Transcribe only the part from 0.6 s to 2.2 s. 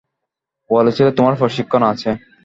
বলেছিলে তোমার প্রশিক্ষণ আছে।